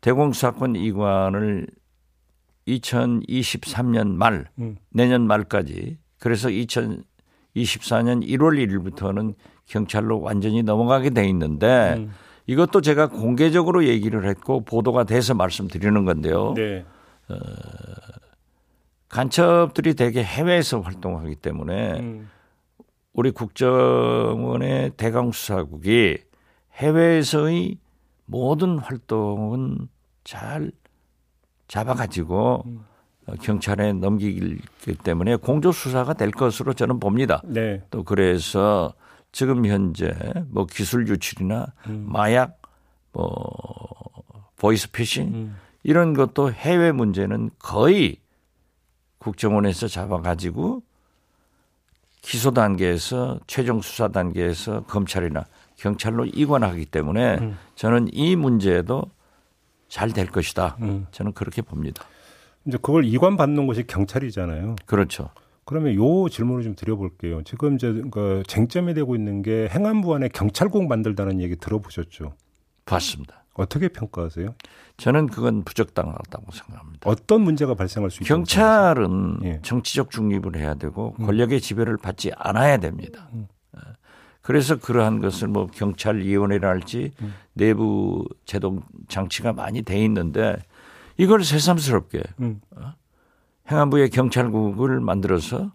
대공수사권 0.00 0.74
이관을 0.74 1.68
2023년 2.68 4.14
말 4.14 4.48
음. 4.58 4.76
내년 4.90 5.26
말까지 5.26 5.98
그래서 6.18 6.48
2024년 6.48 7.04
1월 7.54 8.56
1일부터는 8.66 9.34
경찰로 9.66 10.20
완전히 10.20 10.62
넘어가게 10.62 11.10
돼 11.10 11.28
있는데 11.28 11.94
음. 11.98 12.12
이것도 12.46 12.80
제가 12.80 13.08
공개적으로 13.08 13.86
얘기를 13.86 14.28
했고 14.28 14.64
보도가 14.64 15.04
돼서 15.04 15.34
말씀드리는 15.34 16.04
건데요. 16.04 16.54
네. 16.54 16.84
간첩들이 19.08 19.94
대개 19.94 20.22
해외에서 20.22 20.80
활동하기 20.80 21.36
때문에 21.36 22.00
음. 22.00 22.30
우리 23.12 23.30
국정원의 23.32 24.92
대강수사국이 24.96 26.18
해외에서의 26.74 27.78
모든 28.26 28.78
활동은 28.78 29.88
잘 30.22 30.70
잡아가지고 31.68 32.64
어, 33.26 33.32
경찰에 33.40 33.92
넘기기 33.92 34.58
때문에 35.02 35.36
공조 35.36 35.72
수사가 35.72 36.14
될 36.14 36.30
것으로 36.30 36.74
저는 36.74 37.00
봅니다. 37.00 37.42
네. 37.44 37.82
또 37.90 38.04
그래서 38.04 38.94
지금 39.32 39.66
현재 39.66 40.14
뭐 40.48 40.64
기술 40.66 41.08
유출이나 41.08 41.66
음. 41.88 42.06
마약, 42.08 42.60
뭐 43.12 43.52
보이스 44.56 44.90
피싱 44.90 45.34
음. 45.34 45.56
이런 45.82 46.14
것도 46.14 46.52
해외 46.52 46.92
문제는 46.92 47.50
거의 47.58 48.16
국정원에서 49.18 49.88
잡아가지고 49.88 50.82
기소 52.22 52.50
단계에서 52.52 53.40
최종 53.46 53.80
수사 53.80 54.08
단계에서 54.08 54.84
검찰이나 54.84 55.44
경찰로 55.76 56.26
이관하기 56.26 56.86
때문에 56.86 57.36
음. 57.38 57.58
저는 57.74 58.08
이 58.12 58.36
문제도 58.36 59.02
잘 59.88 60.10
될 60.12 60.26
것이다. 60.26 60.76
음. 60.82 61.06
저는 61.10 61.32
그렇게 61.32 61.62
봅니다. 61.62 62.04
이제 62.66 62.78
그걸 62.78 63.04
이관 63.04 63.36
받는 63.36 63.66
곳이 63.66 63.86
경찰이잖아요. 63.86 64.76
그렇죠. 64.86 65.30
그러면 65.64 65.94
요 65.94 66.28
질문을 66.28 66.62
좀 66.62 66.74
드려볼게요. 66.74 67.42
지금 67.42 67.74
이제 67.74 68.02
그 68.10 68.42
쟁점이 68.46 68.94
되고 68.94 69.14
있는 69.16 69.42
게 69.42 69.68
행안부 69.68 70.14
안에 70.14 70.28
경찰국 70.28 70.86
만들다는 70.86 71.40
얘기 71.40 71.56
들어보셨죠? 71.56 72.34
봤습니다. 72.84 73.44
어떻게 73.54 73.88
평가하세요? 73.88 74.54
저는 74.96 75.26
그건 75.28 75.64
부적당하다고 75.64 76.52
생각합니다. 76.52 77.08
어떤 77.10 77.40
문제가 77.40 77.74
발생할 77.74 78.10
수 78.10 78.22
있다고 78.22 78.28
경찰은 78.28 79.38
예. 79.44 79.60
정치적 79.62 80.10
중립을 80.10 80.56
해야 80.56 80.74
되고 80.74 81.14
권력의 81.14 81.60
지배를 81.60 81.96
받지 81.96 82.30
않아야 82.36 82.76
됩니다. 82.76 83.28
어, 83.32 83.48
그래서 84.46 84.76
그러한 84.76 85.18
것을 85.18 85.48
뭐 85.48 85.66
경찰위원회랄지 85.66 87.10
내부 87.54 88.24
제동 88.44 88.80
장치가 89.08 89.52
많이 89.52 89.82
돼 89.82 90.00
있는데 90.04 90.56
이걸 91.16 91.42
새삼스럽게 91.42 92.22
음. 92.38 92.60
행안부의 93.68 94.10
경찰국을 94.10 95.00
만들어서 95.00 95.72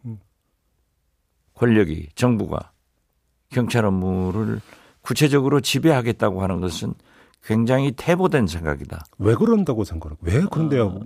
권력이 1.56 2.12
정부가 2.16 2.72
경찰 3.50 3.84
업무를 3.84 4.62
구체적으로 5.02 5.60
지배하겠다고 5.60 6.42
하는 6.42 6.62
것은 6.62 6.94
굉장히 7.44 7.92
태보된 7.92 8.48
생각이다. 8.48 9.04
왜 9.18 9.36
그런다고 9.36 9.84
생각해요? 9.84 10.18
왜 10.22 10.46
그런데요? 10.50 11.02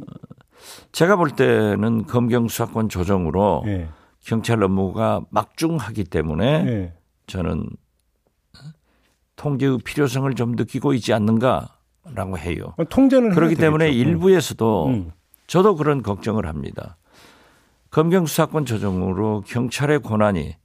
제가 0.92 1.16
볼 1.16 1.32
때는 1.32 2.06
검경 2.06 2.48
수사권 2.48 2.90
조정으로 2.90 3.64
예. 3.66 3.90
경찰 4.24 4.62
업무가 4.62 5.22
막중하기 5.32 6.04
때문에 6.04 6.66
예. 6.68 6.94
저는 7.28 7.70
통제의 9.36 9.80
필요성을 9.80 10.34
좀 10.36 10.54
느끼고 10.54 10.94
있지 10.94 11.14
않는가라고 11.14 12.38
해요. 12.38 12.76
통제는 12.90 13.30
해야 13.30 13.36
그렇기 13.36 13.56
때문에 13.56 13.86
되겠죠. 13.86 14.10
일부에서도 14.10 14.88
음. 14.88 15.12
저도 15.48 15.76
그런 15.76 16.02
걱정을 16.02 16.46
합니다. 16.46 16.98
검경 17.92 18.26
수사권 18.26 18.66
조정으로 18.66 19.44
경찰의 19.48 20.02
권한이 20.02 20.56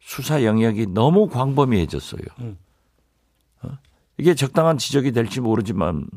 수사 0.00 0.44
영역이 0.44 0.86
너무 0.88 1.28
광범위해졌어요. 1.28 2.22
음. 2.40 2.58
어? 3.62 3.70
이게 4.18 4.34
적당한 4.34 4.78
지적이 4.78 5.12
될지 5.12 5.40
모르지만 5.40 6.08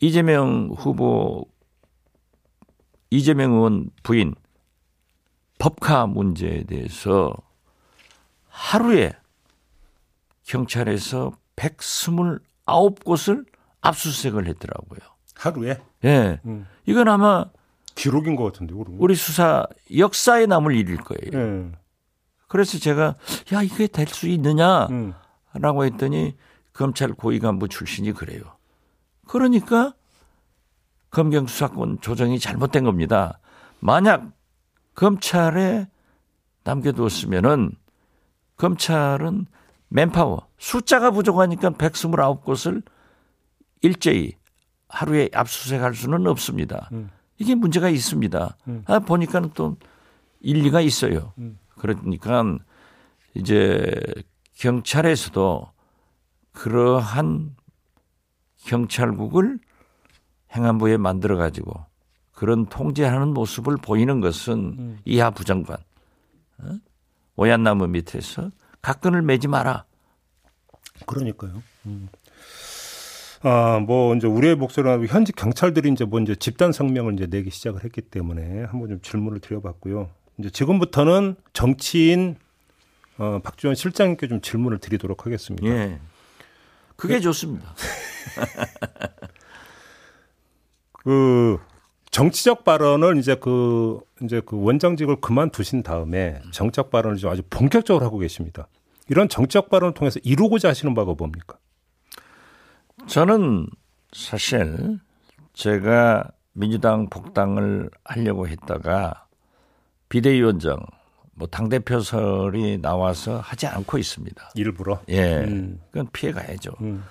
이재명 0.00 0.70
후보 0.76 1.46
이재명 3.10 3.52
의원 3.52 3.90
부인 4.02 4.34
법카 5.58 6.06
문제에 6.06 6.64
대해서 6.64 7.32
하루에 8.52 9.12
경찰에서 10.44 11.32
129곳을 11.56 13.46
압수수색을 13.80 14.46
했더라고요. 14.48 15.00
하루에 15.34 15.80
예. 16.04 16.38
음. 16.44 16.66
이건 16.86 17.08
아마 17.08 17.46
기록인 17.94 18.36
것 18.36 18.44
같은데 18.44 18.74
그럼. 18.74 18.96
우리 18.98 19.14
수사 19.14 19.66
역사에 19.96 20.46
남을 20.46 20.74
일일 20.76 20.98
거예요. 20.98 21.42
예. 21.42 21.72
그래서 22.48 22.78
제가 22.78 23.14
야 23.54 23.62
이게 23.62 23.86
될 23.86 24.06
수 24.08 24.28
있느냐라고 24.28 24.90
음. 24.92 25.14
했더니 25.82 26.36
검찰 26.74 27.12
고위 27.14 27.38
간부 27.38 27.68
출신이 27.68 28.12
그래요. 28.12 28.42
그러니까 29.26 29.94
검경 31.10 31.46
수사권 31.46 32.00
조정이 32.00 32.38
잘못된 32.38 32.84
겁니다. 32.84 33.38
만약 33.80 34.30
검찰에 34.94 35.88
남겨두었으면은 36.64 37.72
검찰은 38.62 39.46
맨파워 39.88 40.46
숫자가 40.58 41.10
부족하니까 41.10 41.70
129곳을 41.70 42.84
일제히 43.80 44.36
하루에 44.88 45.28
압수수색할 45.34 45.94
수는 45.94 46.28
없습니다. 46.28 46.88
음. 46.92 47.10
이게 47.38 47.56
문제가 47.56 47.88
있습니다. 47.88 48.56
음. 48.68 48.84
아, 48.86 49.00
보니까는 49.00 49.50
또 49.54 49.76
일리가 50.40 50.80
있어요. 50.80 51.32
음. 51.38 51.58
그러니까 51.76 52.44
이제 53.34 53.90
경찰에서도 54.54 55.68
그러한 56.52 57.56
경찰국을 58.66 59.58
행안부에 60.54 60.98
만들어 60.98 61.36
가지고 61.36 61.84
그런 62.30 62.66
통제하는 62.66 63.34
모습을 63.34 63.76
보이는 63.78 64.20
것은 64.20 64.54
음. 64.78 64.98
이하 65.04 65.30
부장관 65.30 65.78
어? 66.58 66.78
오얏나무 67.36 67.88
밑에서 67.88 68.50
각근을 68.80 69.22
매지 69.22 69.48
마라. 69.48 69.84
그러니까요. 71.06 71.62
음. 71.86 72.08
아, 73.44 73.80
뭐 73.80 74.14
이제 74.14 74.26
우리의 74.26 74.54
목소리가 74.54 75.04
현직 75.06 75.34
경찰들이 75.34 75.90
이제 75.90 76.04
뭐 76.04 76.20
이제 76.20 76.34
집단 76.34 76.72
성명을 76.72 77.14
이제 77.14 77.26
내기 77.26 77.50
시작을 77.50 77.82
했기 77.84 78.00
때문에 78.00 78.64
한번 78.64 78.88
좀 78.88 79.00
질문을 79.00 79.40
드려봤고요. 79.40 80.10
이제 80.38 80.50
지금부터는 80.50 81.36
정치인 81.52 82.36
어, 83.18 83.40
박지원 83.42 83.74
실장님께 83.74 84.28
좀 84.28 84.40
질문을 84.40 84.78
드리도록 84.78 85.26
하겠습니다. 85.26 85.66
예. 85.66 86.00
그게 86.96 87.20
좋습니다. 87.20 87.74
그 90.92 91.58
정치적 92.10 92.64
발언을 92.64 93.18
이제 93.18 93.34
그 93.34 94.00
이제 94.22 94.40
그 94.44 94.60
원장직을 94.60 95.20
그만두신 95.20 95.82
다음에 95.82 96.40
정적 96.52 96.90
발언을 96.90 97.16
좀 97.16 97.30
아주 97.30 97.42
본격적으로 97.50 98.04
하고 98.04 98.18
계십니다. 98.18 98.68
이런 99.08 99.28
정적 99.28 99.68
발언을 99.68 99.94
통해서 99.94 100.20
이루고자 100.22 100.68
하시는 100.68 100.94
바가 100.94 101.14
뭡니까? 101.16 101.58
저는 103.06 103.66
사실 104.12 104.98
제가 105.52 106.30
민주당 106.52 107.08
복당을 107.08 107.90
하려고 108.04 108.46
했다가 108.46 109.26
비대위원장 110.08 110.78
뭐 111.34 111.48
당대표설이 111.48 112.78
나와서 112.80 113.40
하지 113.40 113.66
않고 113.66 113.98
있습니다. 113.98 114.50
일부러. 114.54 115.00
예. 115.08 115.38
음. 115.44 115.80
그건 115.90 116.08
피해 116.12 116.32
가야죠. 116.32 116.72
음. 116.82 117.02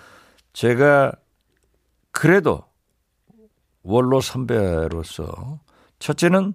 제가 0.53 1.11
그래도 2.11 2.63
원로 3.83 4.21
선배로서 4.21 5.59
첫째는 5.99 6.53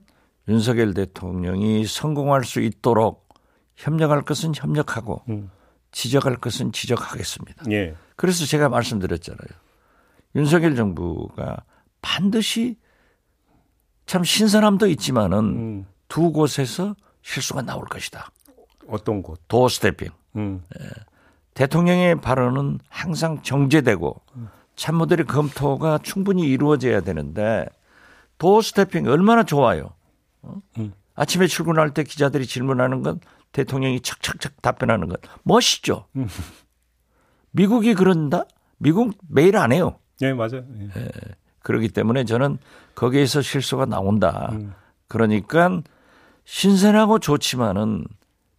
윤석열 0.48 0.94
대통령이 0.94 1.86
성공할 1.86 2.44
수 2.44 2.60
있도록 2.60 3.28
협력할 3.76 4.22
것은 4.22 4.52
협력하고 4.54 5.22
음. 5.28 5.50
지적할 5.92 6.36
것은 6.36 6.72
지적하겠습니다. 6.72 7.64
예. 7.70 7.94
그래서 8.16 8.44
제가 8.46 8.68
말씀드렸잖아요. 8.68 9.48
윤석열 10.34 10.76
정부가 10.76 11.64
반드시 12.00 12.76
참 14.04 14.22
신선함도 14.22 14.88
있지만은 14.88 15.38
음. 15.38 15.86
두 16.08 16.32
곳에서 16.32 16.94
실수가 17.22 17.62
나올 17.62 17.84
것이다. 17.86 18.30
어떤 18.88 19.22
곳? 19.22 19.40
doorstepping. 19.48 20.10
음. 20.36 20.62
대통령의 21.54 22.20
발언은 22.20 22.78
항상 22.88 23.42
정제되고 23.42 24.20
참모들의 24.76 25.26
검토가 25.26 25.98
충분히 26.02 26.42
이루어져야 26.42 27.00
되는데 27.00 27.66
doorstepping 28.38 29.08
얼마나 29.08 29.42
좋아요. 29.42 29.95
어? 30.46 30.62
음. 30.78 30.92
아침에 31.14 31.46
출근할 31.46 31.92
때 31.94 32.02
기자들이 32.04 32.46
질문하는 32.46 33.02
건 33.02 33.20
대통령이 33.52 34.00
착착착 34.00 34.60
답변하는 34.62 35.08
건 35.08 35.16
멋있죠. 35.42 36.06
음. 36.16 36.28
미국이 37.52 37.94
그런다? 37.94 38.44
미국 38.78 39.16
매일 39.28 39.56
안 39.56 39.72
해요. 39.72 39.98
예, 40.22 40.32
맞아요. 40.32 40.64
예. 40.96 41.10
그렇기 41.60 41.88
때문에 41.88 42.24
저는 42.24 42.58
거기에서 42.94 43.40
실수가 43.42 43.86
나온다. 43.86 44.50
음. 44.52 44.74
그러니까 45.08 45.82
신선하고 46.44 47.18
좋지만은 47.18 48.04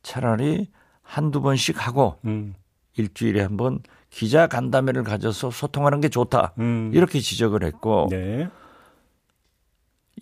차라리 0.04 0.68
한두 1.04 1.42
번씩 1.42 1.86
하고 1.86 2.18
음. 2.26 2.56
일주일에 2.96 3.42
한 3.42 3.56
번 3.58 3.80
기자 4.10 4.48
간담회를 4.48 5.04
가져서 5.04 5.52
소통하는 5.52 6.02
게 6.02 6.10
좋다. 6.10 6.54
음. 6.60 6.92
이렇게 6.94 7.20
지적을 7.20 7.64
했고 7.64 8.08
네. 8.10 8.50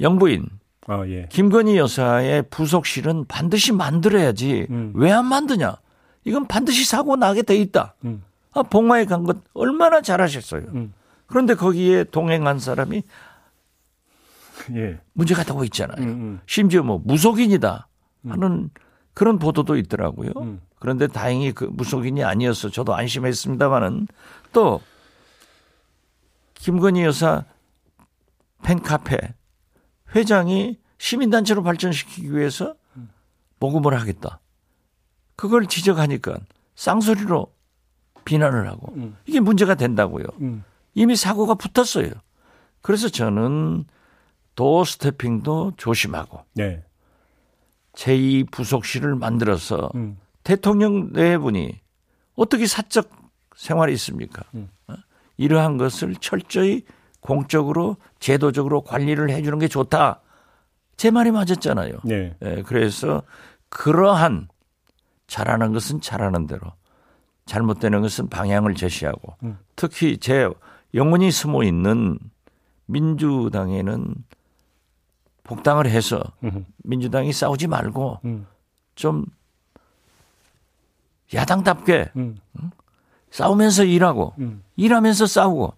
영부인 0.02 0.48
아, 0.88 1.06
예. 1.08 1.28
김건희 1.32 1.78
여사의 1.78 2.44
부속실은 2.50 3.26
반드시 3.28 3.72
만들어야지 3.72 4.68
음. 4.70 4.92
왜안 4.96 5.26
만드냐? 5.26 5.78
이건 6.26 6.48
반드시 6.48 6.86
사고 6.86 7.16
나게 7.16 7.42
돼 7.42 7.56
있다. 7.58 7.96
음. 8.06 8.24
아, 8.54 8.62
봉화에 8.64 9.06
간 9.06 9.24
것 9.26 9.38
얼마나 9.54 10.02
잘하셨어요. 10.02 10.62
음. 10.74 10.94
그런데 11.28 11.56
거기에 11.56 12.04
동행한 12.06 12.60
사람이 12.60 13.02
예. 14.76 15.00
문제가 15.14 15.44
되고 15.44 15.64
있잖아요. 15.66 15.98
음, 16.02 16.08
음. 16.08 16.40
심지어 16.46 16.84
뭐 16.84 17.02
무속인이다 17.04 17.88
하는 18.28 18.70
그런 19.14 19.38
보도도 19.40 19.78
있더라고요. 19.78 20.32
음. 20.38 20.62
그런데 20.80 21.08
다행히 21.08 21.52
그 21.52 21.66
무속인이 21.66 22.24
아니어서 22.24 22.70
저도 22.70 22.94
안심했습니다만은 22.96 24.08
또 24.54 24.82
김건희 26.56 27.04
여사 27.04 27.44
팬카페 28.64 29.18
회장이 30.16 30.78
시민단체로 30.98 31.62
발전시키기 31.64 32.34
위해서 32.34 32.76
모금을 33.60 34.00
하겠다. 34.00 34.40
그걸 35.36 35.68
지적하니까 35.68 36.38
쌍소리로 36.76 37.54
비난을 38.24 38.68
하고 38.68 38.94
음. 38.96 39.16
이게 39.26 39.40
문제가 39.40 39.76
된다고요. 39.76 40.26
음. 40.42 40.64
이미 40.94 41.16
사고가 41.16 41.56
붙었어요. 41.56 42.12
그래서 42.82 43.10
저는 43.10 43.86
도어 44.56 44.86
스태핑도 44.86 45.74
조심하고 45.78 46.46
네. 46.54 46.84
제2 47.94 48.52
부속실을 48.52 49.16
만들어서 49.16 49.92
음. 49.96 50.18
대통령 50.44 51.12
내분이 51.12 51.80
어떻게 52.36 52.66
사적 52.66 53.10
생활이 53.56 53.94
있습니까? 53.94 54.44
음. 54.54 54.70
어? 54.88 54.96
이러한 55.38 55.78
것을 55.78 56.16
철저히 56.16 56.84
공적으로 57.26 57.98
제도적으로 58.20 58.82
관리를 58.82 59.32
해주는 59.32 59.58
게 59.58 59.68
좋다. 59.68 60.22
제 60.96 61.10
말이 61.10 61.32
맞았잖아요. 61.32 61.98
네. 62.04 62.36
예, 62.44 62.62
그래서 62.62 63.24
그러한 63.70 64.48
잘하는 65.26 65.74
것은 65.74 66.02
잘하는 66.02 66.46
대로 66.46 66.72
잘못되는 67.48 68.02
것은 68.02 68.30
방향을 68.30 68.76
제시하고 68.76 69.38
음. 69.42 69.58
특히 69.76 70.18
제 70.20 70.48
영혼이 70.94 71.32
숨어 71.32 71.64
있는 71.64 72.20
민주당에는 72.86 74.14
복당을 75.44 75.88
해서 75.88 76.22
음. 76.44 76.68
민주당이 76.84 77.34
싸우지 77.34 77.68
말고 77.68 78.20
음. 78.26 78.46
좀 78.94 79.26
야당답게 81.34 82.12
음. 82.18 82.38
싸우면서 83.32 83.84
일하고 83.84 84.36
음. 84.38 84.64
일하면서 84.76 85.26
싸우고 85.26 85.74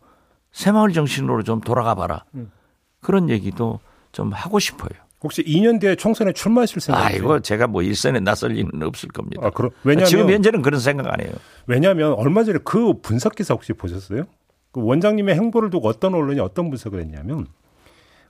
새마을 0.57 0.91
정신으로 0.91 1.43
좀 1.43 1.61
돌아가 1.61 1.93
봐라. 1.93 2.25
음. 2.33 2.51
그런 2.99 3.29
얘기도 3.29 3.79
좀 4.11 4.31
하고 4.31 4.57
싶어요. 4.57 4.89
혹시 5.21 5.43
2년 5.43 5.79
뒤에 5.79 5.95
총선에 5.95 6.33
출마하실 6.33 6.81
생각이세요? 6.81 7.15
아이고 7.15 7.39
제가 7.41 7.67
뭐 7.67 7.83
일선에 7.83 8.19
나설 8.19 8.53
리는 8.53 8.71
없을 8.81 9.09
겁니다. 9.09 9.45
아, 9.45 9.51
그럼 9.51 9.69
왜냐면 9.83 10.07
지금 10.07 10.29
현재는 10.31 10.63
그런 10.63 10.79
생각 10.79 11.13
안 11.13 11.21
해요. 11.21 11.31
왜냐하면 11.67 12.13
얼마 12.13 12.43
전에 12.43 12.57
그 12.63 12.99
분석 13.01 13.35
기사 13.35 13.53
혹시 13.53 13.73
보셨어요? 13.73 14.23
그 14.71 14.83
원장님의 14.83 15.35
행보를 15.35 15.69
두고 15.69 15.87
어떤 15.87 16.15
언론이 16.15 16.39
어떤 16.39 16.69
분석을 16.69 17.01
했냐면 17.01 17.45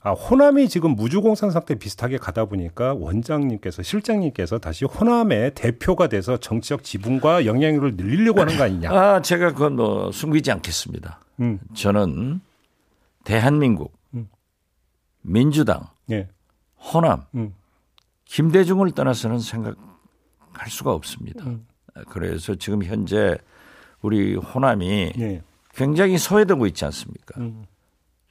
아, 0.07 0.11
호남이 0.11 0.69
지금 0.69 0.95
무주공산 0.95 1.51
상태 1.51 1.75
비슷하게 1.75 2.15
가다 2.15 2.45
보니까 2.45 2.93
원장님께서 2.93 3.83
실장님께서 3.83 4.57
다시 4.57 4.85
호남의 4.85 5.53
대표가 5.53 6.07
돼서 6.07 6.37
정치적 6.37 6.85
지분과 6.85 7.45
영향력을 7.45 7.97
늘리려고 7.97 8.39
하는 8.39 8.55
거 8.55 8.63
아니냐. 8.63 8.89
아 8.89 9.21
제가 9.21 9.51
그건 9.51 9.75
뭐 9.75 10.09
숨기지 10.13 10.49
않겠습니다. 10.49 11.19
음, 11.41 11.59
저는 11.73 12.39
대한민국, 13.25 13.99
음. 14.13 14.29
민주당, 15.23 15.81
예, 16.09 16.29
호남, 16.77 17.23
음, 17.35 17.53
김대중을 18.23 18.91
떠나서는 18.91 19.39
생각할 19.39 19.75
수가 20.69 20.93
없습니다. 20.93 21.45
음. 21.47 21.67
그래서 22.07 22.55
지금 22.55 22.81
현재 22.81 23.37
우리 24.01 24.35
호남이 24.35 25.11
예, 25.19 25.43
굉장히 25.73 26.17
소외되고 26.17 26.65
있지 26.67 26.85
않습니까? 26.85 27.41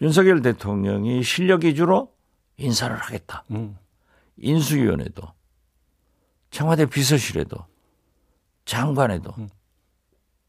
음, 0.01 0.05
윤석열 0.05 0.43
대통령이 0.43 1.23
실력 1.23 1.65
위주로 1.65 2.13
인사를 2.59 2.95
하겠다. 2.97 3.45
음, 3.51 3.77
인수위원회도 4.39 5.23
청와대 6.51 6.87
비서실에도 6.87 7.57
장관에도 8.65 9.33
음. 9.39 9.49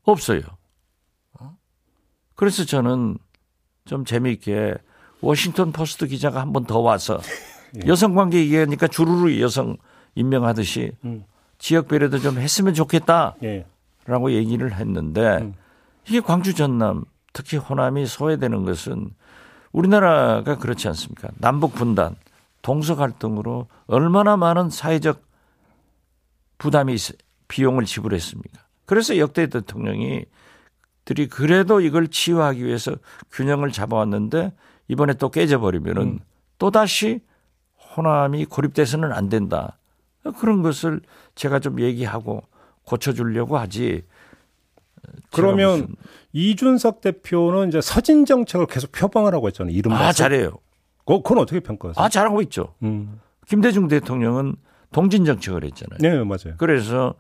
없어요. 0.04 0.42
어? 1.40 1.56
그래서 2.36 2.66
저는 2.66 3.18
좀 3.86 4.06
재미있게 4.06 4.76
워싱턴 5.22 5.72
포스트 5.72 6.08
기자가 6.08 6.42
한 6.42 6.54
번 6.54 6.66
더 6.66 6.80
와서 6.80 7.20
예. 7.84 7.88
여성 7.88 8.16
관계 8.16 8.40
얘기하니까 8.40 8.88
주르르 8.88 9.40
여성 9.42 9.78
임명하듯이 10.16 10.92
음. 11.04 11.26
지역 11.58 11.88
배려도 11.88 12.20
좀 12.20 12.38
했으면 12.38 12.74
좋겠다라고 12.74 13.36
예, 13.44 14.36
얘기를 14.36 14.74
했는데 14.74 15.38
음. 15.40 15.54
이게 16.08 16.20
광주 16.22 16.54
전남 16.54 17.04
특히 17.34 17.58
호남이 17.58 18.06
소외되는 18.06 18.64
것은 18.64 19.10
우리나라가 19.78 20.58
그렇지 20.58 20.88
않습니까? 20.88 21.30
남북 21.38 21.76
분단, 21.76 22.16
동서 22.64 22.96
갈등으로 22.96 23.68
얼마나 23.86 24.36
많은 24.36 24.72
사회적 24.72 25.22
부담이 26.58 26.96
있- 26.96 27.18
비용을 27.48 27.86
지불했습니까? 27.86 28.60
그래서 28.88 29.18
역대 29.20 29.46
대통령이 29.48 30.26
들이 31.06 31.28
그래도 31.28 31.80
이걸 31.80 32.08
치유하기 32.08 32.66
위해서 32.66 32.96
균형을 33.32 33.72
잡아왔는데 33.72 34.52
이번에 34.88 35.14
또 35.14 35.30
깨져버리면은 35.30 36.20
또 36.58 36.72
다시 36.72 37.22
호남이 37.96 38.46
고립돼서는 38.46 39.14
안 39.14 39.30
된다. 39.30 39.78
그런 40.40 40.64
것을 40.64 41.02
제가 41.36 41.60
좀 41.60 41.80
얘기하고 41.80 42.42
고쳐주려고 42.84 43.58
하지. 43.60 44.04
그러면 45.32 45.72
무슨- 45.82 45.96
이준석 46.34 47.02
대표는 47.02 47.70
이제 47.70 47.82
서진 47.82 48.26
정책을 48.26 48.66
계속 48.68 48.92
표방을 48.92 49.34
하고 49.34 49.48
있잖아요. 49.50 49.74
이른바 49.76 50.00
아 50.00 50.12
서- 50.12 50.18
잘해요. 50.24 50.52
그거- 51.06 51.22
그건 51.22 51.40
어떻게 51.40 51.60
평가하세요? 51.60 52.04
아 52.04 52.10
잘하고 52.10 52.42
있죠. 52.44 52.74
음. 52.84 53.20
김대중 53.48 53.88
대통령은 53.88 54.56
동진 54.92 55.26
정책을 55.26 55.64
했잖아요. 55.66 55.98
네, 56.00 56.24
맞아요. 56.24 56.56
그래서 56.58 57.16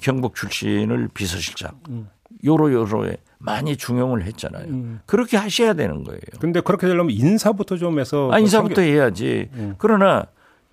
경북 0.00 0.34
출신을 0.34 1.08
비서실장 1.14 1.72
음. 1.90 2.08
요로 2.44 2.72
요로에 2.72 3.16
많이 3.38 3.76
중용을 3.76 4.24
했잖아요. 4.24 4.98
그렇게 5.06 5.36
하셔야 5.36 5.74
되는 5.74 6.02
거예요. 6.04 6.20
근데 6.40 6.60
그렇게 6.60 6.86
되려면 6.86 7.10
인사부터 7.12 7.76
좀 7.76 7.98
해서 8.00 8.30
아, 8.32 8.38
인사부터 8.38 8.80
뭐 8.80 8.90
해야지. 8.90 9.48
음. 9.54 9.74
그러나 9.78 10.26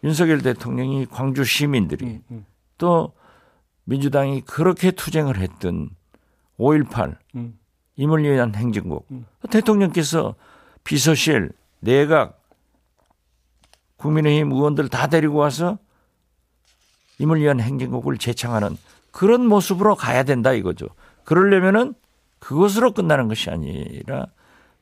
윤석열 0.04 0.42
대통령이 0.42 1.06
광주 1.08 1.44
시민들이 1.44 2.06
음, 2.06 2.22
음. 2.32 2.46
또 2.78 3.14
민주당이 3.86 4.42
그렇게 4.42 4.92
투쟁을 4.92 5.38
했던 5.38 5.90
5.18 6.60 7.16
음. 7.36 7.58
임을 7.96 8.24
위한 8.24 8.54
행진곡 8.56 9.08
음. 9.12 9.26
대통령께서 9.50 10.36
비서실 10.84 11.52
내각 11.80 12.42
국민의힘 13.98 14.52
의원들 14.52 14.90
다 14.90 15.08
데리고 15.08 15.38
와서 15.38 15.78
임을 17.20 17.40
위한 17.40 17.60
행진곡을 17.60 18.18
제창하는 18.18 18.78
그런 19.12 19.46
모습으로 19.48 19.96
가야 19.96 20.24
된다 20.24 20.52
이거죠. 20.54 20.88
그러려면은 21.24 21.94
그것으로 22.40 22.94
끝나는 22.94 23.28
것이 23.28 23.50
아니라 23.50 24.26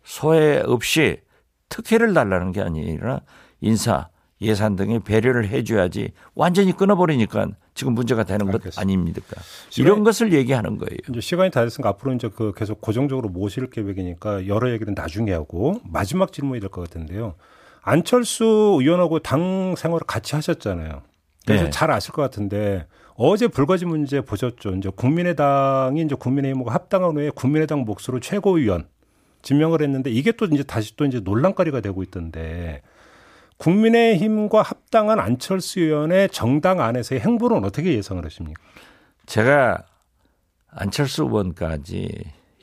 소외 0.04 0.62
없이 0.66 1.22
특혜를 1.70 2.14
달라는 2.14 2.52
게 2.52 2.62
아니라 2.62 3.22
인사 3.60 4.08
예산 4.42 4.76
등의 4.76 5.02
배려를 5.02 5.48
해줘야지 5.48 6.14
완전히 6.34 6.76
끊어버리니까 6.76 7.50
지금 7.74 7.94
문제가 7.94 8.24
되는 8.24 8.46
것 8.48 8.56
알겠습니다. 8.56 8.82
아닙니까? 8.82 9.22
시간이- 9.70 9.80
이런 9.82 10.04
것을 10.04 10.34
얘기하는 10.34 10.78
거예요. 10.78 10.98
이제 11.10 11.22
시간이 11.22 11.52
다 11.52 11.64
됐으니까 11.64 11.90
앞으로 11.90 12.14
이제 12.14 12.30
그 12.30 12.54
계속 12.56 12.82
고정적으로 12.82 13.30
모실 13.30 13.70
계획이니까 13.70 14.48
여러 14.48 14.72
얘기는 14.72 14.94
나중에 14.94 15.32
하고 15.32 15.80
마지막 15.86 16.34
질문이 16.34 16.60
될 16.60 16.70
것 16.70 16.82
같은데요. 16.90 17.36
안철수 17.82 18.78
의원하고 18.80 19.20
당 19.20 19.76
생활을 19.78 20.06
같이 20.06 20.36
하셨잖아요. 20.36 21.02
그래서 21.46 21.64
네. 21.66 21.70
잘 21.72 21.90
아실 21.92 22.12
것 22.14 22.22
같은데 22.22 22.86
어제 23.16 23.48
불거진 23.48 23.88
문제 23.90 24.22
보셨죠. 24.22 24.76
이제 24.76 24.90
국민의당이 24.96 26.02
이제 26.02 26.14
국민의힘과 26.16 26.74
합당한 26.74 27.16
후에 27.16 27.32
국민의당 27.34 27.80
몫으로 27.86 28.20
최고위원 28.20 28.88
지명을 29.42 29.82
했는데 29.82 30.12
이게 30.12 30.32
또 30.34 30.46
이제 30.46 30.62
다시 30.62 30.96
또 30.96 31.06
이제 31.06 31.20
논란거리가 31.20 31.82
되고 31.82 32.04
있던데 32.04 32.82
국민의힘과 33.62 34.64
합당한 34.64 35.20
안철수 35.20 35.80
의원의 35.80 36.30
정당 36.30 36.82
안에서의 36.82 37.22
행보는 37.22 37.64
어떻게 37.64 37.94
예상을 37.94 38.24
하십니까? 38.26 38.60
제가 39.28 39.84
안철수 40.68 41.24
의원까지 41.24 42.10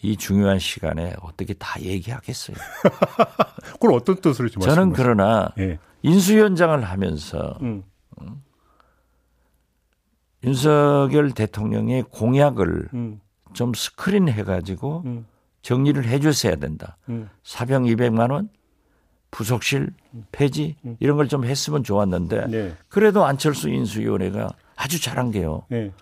이 0.02 0.16
중요한 0.16 0.58
시간에 0.58 1.14
어떻게 1.22 1.54
다 1.54 1.80
얘기하겠어요. 1.80 2.56
그걸 3.74 3.92
어떤 3.92 4.16
뜻으로 4.16 4.48
지금 4.48 4.62
저는? 4.62 4.92
그러나 4.92 5.52
예. 5.58 5.78
인수위원장을 6.02 6.82
하면서 6.82 7.56
음. 7.62 7.84
윤석열 10.42 11.30
대통령의 11.32 12.04
공약을 12.10 12.88
음. 12.94 13.20
좀 13.52 13.72
스크린 13.74 14.28
해가지고 14.28 15.02
음. 15.06 15.26
정리를 15.62 16.04
해줬어야 16.04 16.56
된다. 16.56 16.96
음. 17.08 17.28
사병 17.42 17.84
200만 17.84 18.32
원, 18.32 18.48
부속실 19.30 19.90
폐지 20.32 20.76
이런 21.00 21.16
걸 21.16 21.28
좀 21.28 21.44
했으면 21.44 21.84
좋았는데 21.84 22.46
네. 22.48 22.74
그래도 22.88 23.24
안철수 23.26 23.68
인수위원회가 23.68 24.48
아주 24.76 25.00
잘한 25.00 25.30
게요. 25.30 25.64
네. 25.68 25.92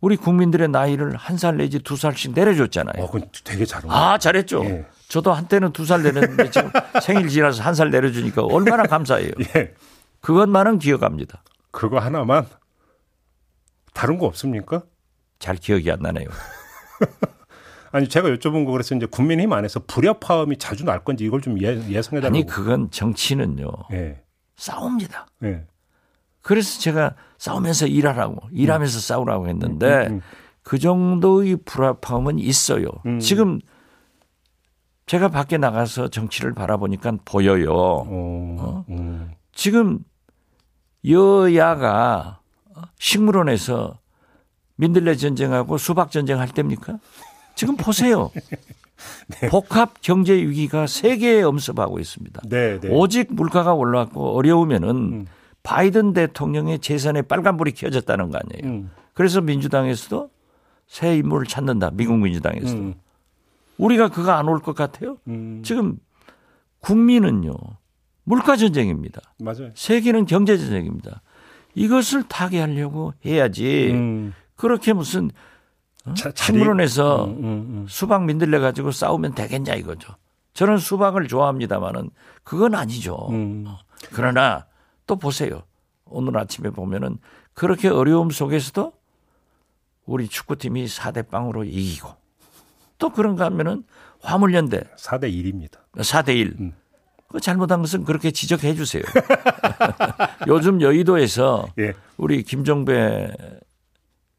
우리 0.00 0.16
국민들의 0.16 0.68
나이를 0.68 1.16
한 1.16 1.36
살 1.38 1.56
내지 1.58 1.78
두 1.78 1.96
살씩 1.96 2.32
내려줬잖아요. 2.34 3.02
어, 3.02 3.10
그건 3.10 3.28
되게 3.44 3.64
잘한 3.64 3.88
거. 3.88 3.94
아 3.94 4.18
잘했죠. 4.18 4.64
예. 4.64 4.86
저도 5.08 5.32
한때는 5.32 5.72
두 5.72 5.84
살 5.84 6.02
내렸는데 6.02 6.50
지금 6.50 6.70
생일 7.02 7.28
지나서 7.28 7.62
한 7.62 7.74
살 7.74 7.90
내려주니까 7.90 8.42
얼마나 8.44 8.84
감사해요. 8.84 9.30
예. 9.56 9.74
그것만은 10.20 10.78
기억합니다. 10.78 11.42
그거 11.70 11.98
하나만 11.98 12.46
다른 13.94 14.18
거 14.18 14.26
없습니까? 14.26 14.82
잘 15.38 15.56
기억이 15.56 15.90
안 15.90 16.00
나네요. 16.00 16.28
아니 17.92 18.08
제가 18.08 18.28
여쭤본 18.28 18.64
거 18.66 18.72
그래서 18.72 18.94
이제 18.94 19.06
국민힘 19.06 19.52
안에서 19.52 19.80
불협화음이 19.80 20.58
자주 20.58 20.84
날 20.84 21.02
건지 21.04 21.24
이걸 21.24 21.40
좀 21.40 21.60
예, 21.62 21.76
예상해 21.88 22.20
달라고. 22.20 22.26
아니 22.28 22.46
그건 22.46 22.90
정치는요 22.90 23.66
예. 23.92 24.22
싸웁니다. 24.56 25.26
예. 25.44 25.66
그래서 26.42 26.80
제가 26.80 27.14
싸우면서 27.38 27.86
일하라고 27.86 28.48
일하면서 28.52 29.00
싸우라고 29.00 29.48
했는데 29.48 30.06
음, 30.06 30.12
음. 30.14 30.20
그 30.62 30.78
정도의 30.78 31.56
불협화음은 31.64 32.38
있어요. 32.38 32.86
음. 33.06 33.18
지금 33.18 33.60
제가 35.06 35.28
밖에 35.28 35.58
나가서 35.58 36.08
정치를 36.08 36.54
바라보니까 36.54 37.18
보여요. 37.24 37.72
어. 37.74 38.84
음. 38.88 39.32
지금 39.52 39.98
여야가 41.06 42.40
식물원에서 42.98 43.98
민들레 44.76 45.16
전쟁하고 45.16 45.78
수박 45.78 46.10
전쟁 46.10 46.38
할 46.38 46.48
때입니까? 46.48 46.98
지금 47.60 47.76
보세요. 47.76 48.30
복합 49.50 50.00
경제 50.00 50.32
위기가 50.34 50.86
세계에 50.86 51.42
엄습하고 51.42 51.98
있습니다. 51.98 52.40
네, 52.48 52.80
네. 52.80 52.88
오직 52.90 53.34
물가가 53.34 53.74
올라왔고 53.74 54.34
어려우면은 54.34 54.88
음. 54.88 55.26
바이든 55.62 56.14
대통령의 56.14 56.78
재산에 56.78 57.20
빨간불이 57.20 57.72
켜졌다는 57.72 58.30
거 58.30 58.38
아니에요. 58.38 58.74
음. 58.74 58.90
그래서 59.12 59.42
민주당에서도 59.42 60.30
새 60.86 61.18
인물을 61.18 61.46
찾는다. 61.46 61.90
미국 61.92 62.16
민주당에서도. 62.16 62.80
음. 62.80 62.94
우리가 63.76 64.08
그거 64.08 64.32
안 64.32 64.48
올 64.48 64.60
것 64.60 64.74
같아요? 64.74 65.18
음. 65.28 65.60
지금 65.62 65.98
국민은요. 66.80 67.52
물가 68.24 68.56
전쟁입니다. 68.56 69.20
맞아요. 69.38 69.68
세계는 69.74 70.24
경제 70.24 70.56
전쟁입니다. 70.56 71.20
이것을 71.74 72.22
타개하려고 72.22 73.12
해야지. 73.26 73.90
음. 73.92 74.32
그렇게 74.56 74.94
무슨 74.94 75.26
어? 75.26 75.49
자- 76.16 76.32
자리- 76.32 76.36
식물원에서 76.58 77.24
음, 77.24 77.30
음, 77.30 77.44
음. 77.44 77.86
수박 77.88 78.24
민들레 78.24 78.58
가지고 78.58 78.90
싸우면 78.90 79.34
되겠냐 79.34 79.74
이거죠. 79.74 80.14
저는 80.54 80.78
수박을 80.78 81.28
좋아합니다만은 81.28 82.10
그건 82.42 82.74
아니죠. 82.74 83.28
음. 83.30 83.66
그러나 84.12 84.66
또 85.06 85.16
보세요. 85.16 85.62
오늘 86.06 86.36
아침에 86.38 86.70
보면은 86.70 87.18
그렇게 87.54 87.88
어려움 87.88 88.30
속에서도 88.30 88.92
우리 90.06 90.26
축구팀이 90.28 90.86
4대 90.86 91.28
0으로 91.28 91.64
이기고 91.66 92.08
또 92.98 93.10
그런가 93.10 93.44
하면은 93.46 93.84
화물연대 94.22 94.80
4대 94.98 95.24
1입니다. 95.32 95.78
4대 95.96 96.36
1. 96.36 96.56
음. 96.60 96.72
그 97.28 97.38
잘못한 97.38 97.80
것은 97.80 98.04
그렇게 98.04 98.32
지적해 98.32 98.74
주세요. 98.74 99.04
요즘 100.48 100.80
여의도에서 100.80 101.66
예. 101.78 101.92
우리 102.16 102.42
김종배 102.42 103.30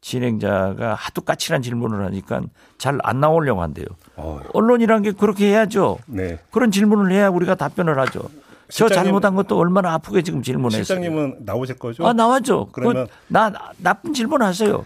진행자가 0.02 0.94
하도 0.94 1.22
까칠한 1.22 1.62
질문을 1.62 2.04
하니까 2.04 2.42
잘 2.76 2.98
안 3.02 3.20
나오려고 3.20 3.62
한대요. 3.62 3.86
어. 4.16 4.40
언론이란 4.52 5.02
게 5.02 5.12
그렇게 5.12 5.46
해야죠. 5.46 5.98
네. 6.06 6.38
그런 6.50 6.70
질문을 6.70 7.12
해야 7.12 7.28
우리가 7.28 7.54
답변을 7.54 7.98
하죠. 8.00 8.22
저 8.68 8.88
잘못한 8.88 9.34
것도 9.34 9.56
얼마나 9.58 9.92
아프게 9.94 10.22
지금 10.22 10.42
질문했어요. 10.42 10.84
실장님은 10.84 11.36
나오실 11.40 11.78
거죠? 11.78 12.06
아 12.06 12.12
나왔죠. 12.12 12.68
그러면- 12.72 13.06
그나 13.28 13.52
나쁜 13.78 14.12
질문 14.12 14.42
하세요. 14.42 14.84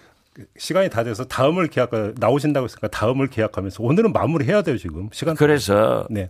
시간이 0.58 0.90
다 0.90 1.02
돼서 1.02 1.24
다음을 1.24 1.68
계약 1.68 1.90
나오신다고 2.16 2.64
했으니까 2.64 2.88
다음을 2.88 3.28
계약하면서 3.28 3.82
오늘은 3.82 4.12
마무리해야 4.12 4.62
돼요 4.62 4.76
지금 4.76 5.08
시간. 5.12 5.34
그래서 5.34 6.06
네. 6.10 6.28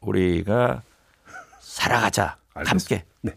우리가 0.00 0.82
살아가자 1.60 2.36
알겠습니다. 2.54 2.70
함께 2.96 3.04
네. 3.20 3.32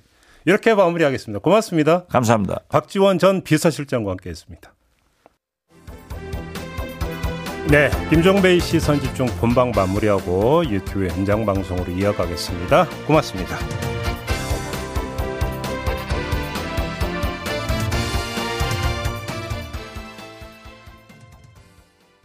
이렇게 0.45 0.73
마무리하겠습니다. 0.73 1.39
고맙습니다. 1.41 2.05
감사합니다. 2.05 2.59
박지원 2.69 3.19
전 3.19 3.43
비서실장과 3.43 4.11
함께했습니다. 4.11 4.71
네, 7.69 7.89
김종배의 8.09 8.61
시선 8.61 8.97
집중 9.01 9.27
본방 9.41 9.71
마무리하고 9.75 10.63
유튜브 10.69 11.05
현장 11.07 11.45
방송으로 11.45 11.91
이어가겠습니다. 11.91 12.87
고맙습니다. 13.05 13.96